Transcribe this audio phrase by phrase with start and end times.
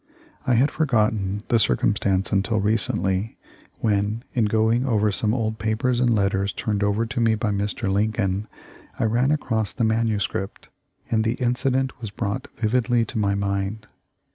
[0.47, 3.37] I had for gotten the circumstance until recently,
[3.81, 7.87] when, in going over some old papers and letters turned over to me by Mr.
[7.87, 8.47] Lincoln,
[8.99, 10.69] I ran across the manuscript,
[11.11, 13.85] and the incident was brought vividly to my mind.